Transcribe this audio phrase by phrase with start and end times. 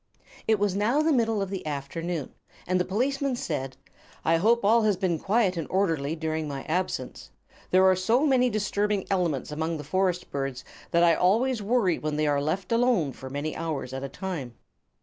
[0.47, 2.33] It was now the middle of the afternoon,
[2.65, 3.77] and the policeman said:
[4.25, 7.29] "I hope all has been quiet and orderly during my absence.
[7.69, 12.15] There are so many disturbing elements among the forest birds that I always worry when
[12.15, 14.55] they are left alone for many hours at a time."